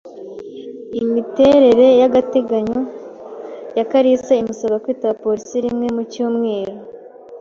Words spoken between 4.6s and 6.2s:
kwitaba polisi rimwe mu